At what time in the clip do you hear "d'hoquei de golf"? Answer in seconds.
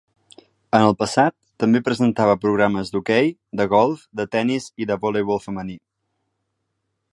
2.95-4.03